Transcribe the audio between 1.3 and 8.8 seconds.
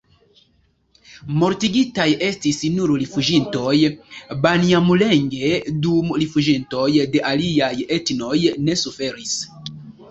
Mortigitaj estis nur rifuĝintoj-banjamulenge, dum rifuĝintoj de aliaj etnoj ne